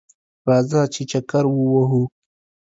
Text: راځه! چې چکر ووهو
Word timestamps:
راځه! 0.47 0.81
چې 0.93 1.01
چکر 1.11 1.43
ووهو 1.49 2.01